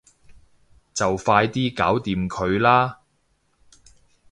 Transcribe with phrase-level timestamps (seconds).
[0.95, 3.01] 就快啲搞掂佢啦